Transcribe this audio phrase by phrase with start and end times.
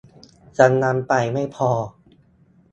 [0.59, 1.71] กำลังไฟไม่พอ